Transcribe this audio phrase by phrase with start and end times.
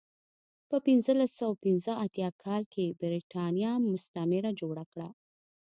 [0.69, 5.07] په پنځلس سوه پنځه اتیا کال کې برېټانیا مستعمره جوړه کړه.